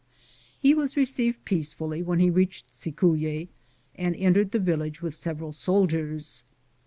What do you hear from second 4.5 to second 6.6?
village with several soldiers.